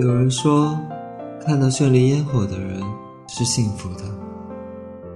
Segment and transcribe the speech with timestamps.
[0.00, 0.80] 有人说，
[1.44, 2.80] 看到绚丽烟火的人
[3.28, 4.04] 是幸福的。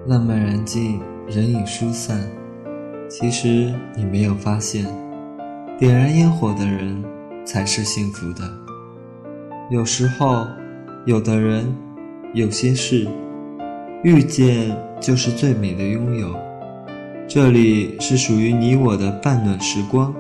[0.06, 2.20] 浪漫燃尽，人影疏散。
[3.08, 4.84] 其实你没有发现，
[5.78, 7.02] 点燃烟火的人
[7.46, 8.42] 才是幸福的。
[9.70, 10.46] 有时候，
[11.06, 11.74] 有的人，
[12.34, 13.08] 有些事，
[14.02, 16.36] 遇见就是最美的拥有。
[17.26, 20.14] 这里是属于你我的半暖时光，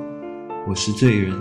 [0.66, 1.36] 我是醉人。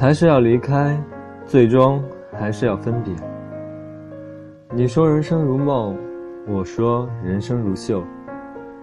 [0.00, 0.98] 还是要离开，
[1.44, 3.14] 最终还是要分别。
[4.70, 5.94] 你说人生如梦，
[6.48, 8.02] 我说人生如秀，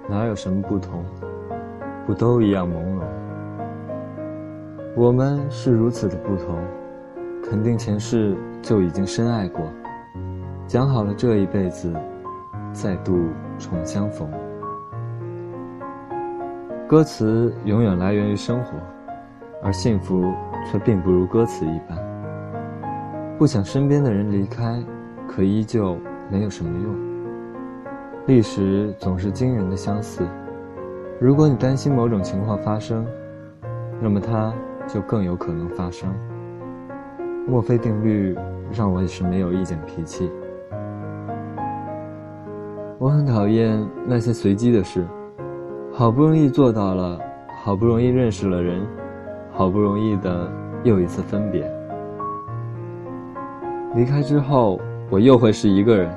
[0.07, 1.03] 哪有什么不同？
[2.05, 3.01] 不都一样朦胧？
[4.95, 6.55] 我们是如此的不同，
[7.43, 9.65] 肯定前世就已经深爱过，
[10.67, 11.91] 讲好了这一辈子
[12.71, 14.29] 再度重相逢。
[16.87, 18.77] 歌词永远来源于生活，
[19.63, 20.31] 而幸福。
[20.65, 21.97] 却并不如歌词一般。
[23.37, 24.83] 不想身边的人离开，
[25.27, 25.97] 可依旧
[26.31, 26.95] 没有什么用？
[28.25, 30.23] 历史总是惊人的相似。
[31.19, 33.05] 如果你担心某种情况发生，
[34.01, 34.53] 那么它
[34.87, 36.13] 就更有可能发生。
[37.47, 38.35] 墨菲定律
[38.71, 40.29] 让我也是没有一点脾气。
[42.99, 45.05] 我很讨厌那些随机的事，
[45.93, 47.19] 好不容易做到了，
[47.63, 48.85] 好不容易认识了人。
[49.57, 50.47] 好不容易的
[50.83, 51.67] 又一次分别，
[53.95, 56.15] 离开之后，我又会是一个人，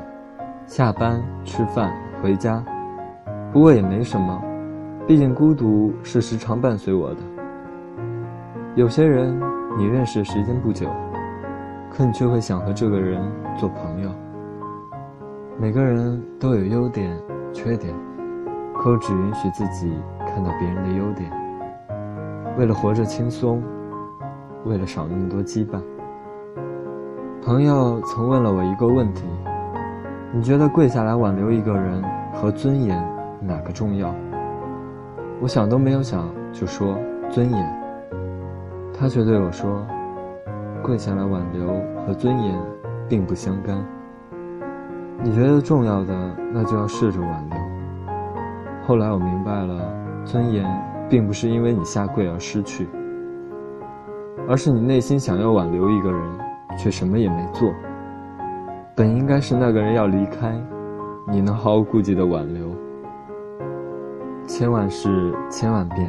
[0.66, 1.90] 下班、吃饭、
[2.22, 2.62] 回家。
[3.50, 4.42] 不过也没什么，
[5.06, 7.16] 毕竟孤独是时常伴随我的。
[8.74, 9.34] 有些人
[9.78, 10.86] 你认识时间不久，
[11.90, 13.22] 可你却会想和这个人
[13.56, 14.10] 做朋友。
[15.58, 17.18] 每个人都有优点、
[17.54, 17.94] 缺点，
[18.74, 19.90] 可只允许自己
[20.26, 21.39] 看到别人的优点。
[22.58, 23.62] 为了活着轻松，
[24.64, 25.80] 为了少那么多羁绊。
[27.42, 29.24] 朋友曾问了我一个问题：
[30.32, 32.02] 你觉得跪下来挽留一个人
[32.34, 33.02] 和尊严
[33.40, 34.14] 哪个重要？
[35.40, 36.98] 我想都没有想就说
[37.30, 37.80] 尊严。
[38.92, 39.86] 他却对我说：
[40.82, 41.66] 跪下来挽留
[42.04, 42.54] 和尊严
[43.08, 43.82] 并不相干。
[45.22, 47.58] 你觉得重要的，那就要试着挽留。
[48.86, 49.80] 后来我明白了，
[50.26, 50.89] 尊严。
[51.10, 52.88] 并不是因为你下跪而失去，
[54.48, 56.22] 而是你内心想要挽留一个人，
[56.78, 57.74] 却什么也没做。
[58.94, 60.54] 本应该是那个人要离开，
[61.26, 62.72] 你能毫无顾忌的挽留。
[64.46, 66.08] 千万事千万变，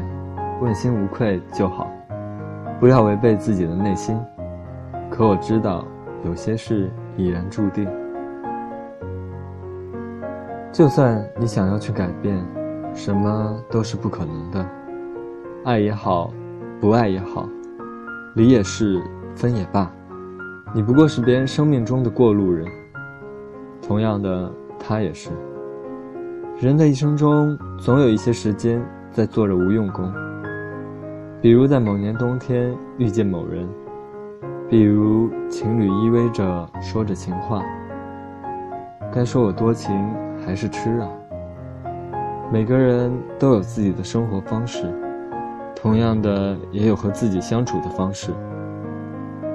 [0.62, 1.90] 问心无愧就好，
[2.80, 4.16] 不要违背自己的内心。
[5.10, 5.84] 可我知道，
[6.24, 7.90] 有些事已然注定。
[10.72, 12.40] 就算你想要去改变，
[12.94, 14.66] 什么都是不可能的。
[15.64, 16.34] 爱也好，
[16.80, 17.48] 不爱也好，
[18.34, 19.00] 离也是，
[19.36, 19.92] 分也罢，
[20.74, 22.66] 你不过是别人生命中的过路人。
[23.80, 25.30] 同样的，他也是。
[26.60, 30.12] 人的一生中，总有一些时间在做着无用功。
[31.40, 33.70] 比如在某年冬天遇见某人，
[34.68, 37.64] 比如情侣依偎着说着情话。
[39.14, 39.96] 该说我多情
[40.44, 41.08] 还是痴啊？
[42.52, 44.92] 每个人都有自己的生活方式。
[45.82, 48.32] 同样的，也有和自己相处的方式。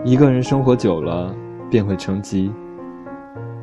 [0.05, 1.33] 一个人生活久了，
[1.71, 2.53] 便会成疾。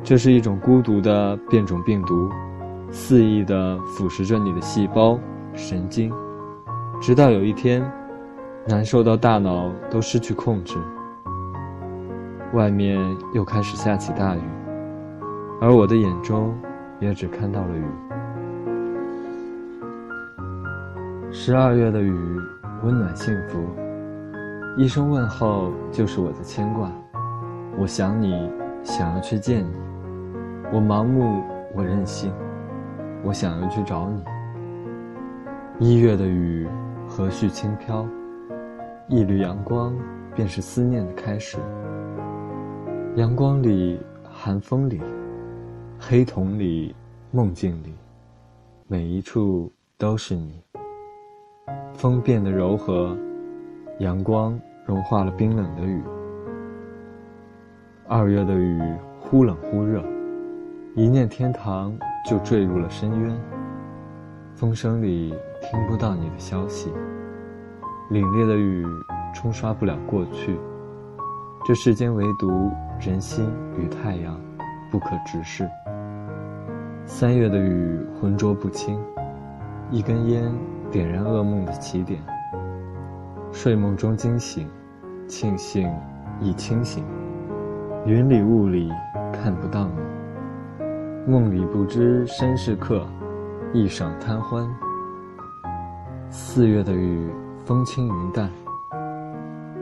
[0.02, 2.26] 这是一种孤独的变种病毒，
[2.90, 5.18] 肆意地腐蚀着你的细胞、
[5.52, 6.10] 神经，
[7.02, 7.84] 直到有一天，
[8.66, 10.78] 难受到大脑都失去控制。
[12.54, 12.98] 外面
[13.34, 14.40] 又开始下起大雨，
[15.60, 16.54] 而我的眼中，
[16.98, 17.84] 也只看到了雨。
[21.36, 22.40] 十二月的雨，
[22.84, 23.58] 温暖幸福。
[24.78, 26.88] 一声问候就是我的牵挂。
[27.76, 28.48] 我想你，
[28.84, 29.74] 想要去见你。
[30.72, 31.42] 我盲目，
[31.74, 32.32] 我任性。
[33.24, 34.22] 我想要去找你。
[35.80, 36.68] 一月的雨，
[37.08, 38.06] 和煦轻飘。
[39.08, 39.92] 一缕阳光，
[40.36, 41.58] 便是思念的开始。
[43.16, 45.02] 阳光里，寒风里，
[45.98, 46.94] 黑瞳里，
[47.32, 47.92] 梦境里，
[48.86, 50.62] 每一处都是你。
[51.94, 53.16] 风变得柔和，
[53.98, 56.02] 阳光融化了冰冷的雨。
[58.06, 58.80] 二月的雨
[59.18, 60.04] 忽冷忽热，
[60.94, 61.96] 一念天堂
[62.28, 63.40] 就坠入了深渊。
[64.54, 66.92] 风声里听不到你的消息，
[68.10, 68.86] 凛冽的雨
[69.34, 70.58] 冲刷不了过去。
[71.64, 72.70] 这世间唯独
[73.00, 74.38] 人心与太阳
[74.90, 75.66] 不可直视。
[77.06, 79.00] 三月的雨浑浊不清，
[79.90, 80.52] 一根烟
[80.94, 82.20] 点燃噩梦的起点。
[83.50, 84.70] 睡梦中惊醒，
[85.26, 85.92] 庆幸
[86.40, 87.04] 已清醒。
[88.06, 88.92] 云里雾里
[89.32, 93.04] 看不到你，梦里不知身是客，
[93.72, 94.64] 一晌贪欢。
[96.30, 97.28] 四月的雨
[97.64, 98.48] 风轻云淡，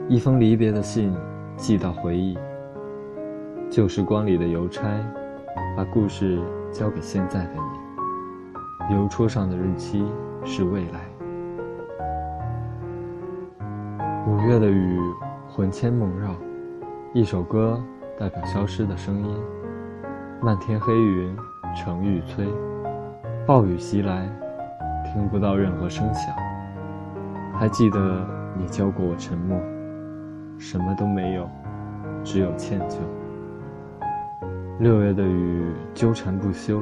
[0.09, 1.15] 一封离别的信。
[1.55, 2.35] 寄到回忆，
[3.69, 4.81] 旧时光里的邮差，
[5.77, 7.82] 把故事交给现在的你。
[8.89, 10.05] 邮戳上的日期
[10.43, 10.99] 是未来。
[14.27, 14.99] 五月的雨，
[15.47, 16.31] 魂牵梦绕，
[17.13, 17.81] 一首歌
[18.19, 19.35] 代表消失的声音。
[20.41, 21.33] 漫天黑云
[21.73, 22.45] 成欲催，
[23.45, 24.29] 暴雨袭来，
[25.05, 26.35] 听不到任何声响。
[27.53, 28.27] 还记得
[28.57, 29.57] 你教过我沉默。
[30.57, 31.49] 什么都没有，
[32.23, 32.97] 只有歉疚。
[34.79, 36.81] 六月的雨纠缠不休，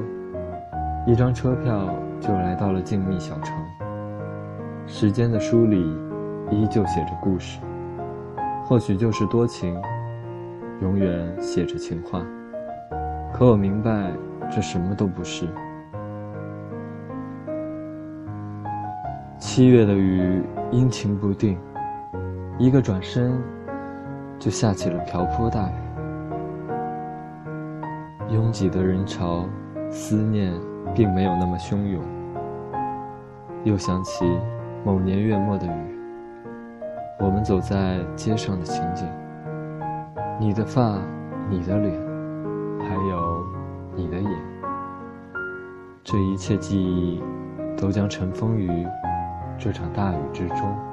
[1.08, 1.90] 一张车票
[2.20, 3.56] 就来到了静谧小城。
[4.86, 5.98] 时间的书里
[6.52, 7.60] 依旧写着故事，
[8.66, 9.82] 或许就是多情，
[10.82, 12.22] 永远写着情话。
[13.34, 14.12] 可我明白，
[14.52, 15.48] 这什么都不是。
[19.40, 21.58] 七月的雨阴晴不定，
[22.60, 23.42] 一个转身。
[24.38, 25.74] 就下起了瓢泼大雨，
[28.34, 29.46] 拥挤的人潮，
[29.92, 30.52] 思念
[30.94, 32.02] 并没有那么汹涌。
[33.64, 34.26] 又想起
[34.84, 36.00] 某年月末的雨，
[37.20, 39.08] 我们走在街上的情景，
[40.40, 40.98] 你的发，
[41.50, 41.94] 你的脸，
[42.80, 43.46] 还有
[43.96, 44.32] 你的眼，
[46.04, 47.22] 这一切记忆，
[47.78, 48.86] 都将尘封于
[49.58, 50.91] 这场大雨之中。